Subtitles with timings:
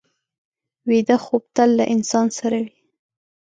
[0.89, 2.71] ویده خوب تل له انسان سره وي